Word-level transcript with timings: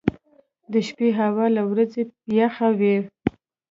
•د 0.71 0.73
شپې 0.87 1.09
هوا 1.19 1.45
له 1.55 1.63
ورځې 1.71 2.01
یخه 2.37 2.67
وي. 2.79 2.95